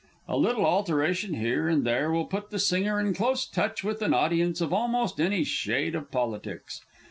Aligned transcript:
A 0.27 0.35
little 0.35 0.65
alteration 0.65 1.35
here 1.35 1.67
and 1.67 1.85
there 1.85 2.09
will 2.09 2.25
put 2.25 2.49
the 2.49 2.57
singer 2.57 2.99
in 2.99 3.13
close 3.13 3.45
touch 3.47 3.83
with 3.83 4.01
an 4.01 4.15
audience 4.15 4.59
of 4.59 4.73
almost 4.73 5.21
any 5.21 5.43
shade 5.43 5.93
of 5.93 6.09
politics. 6.09 6.81